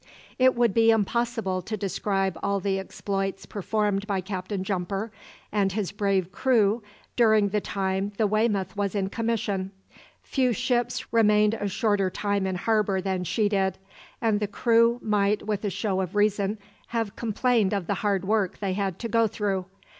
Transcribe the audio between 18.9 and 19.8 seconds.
to go through.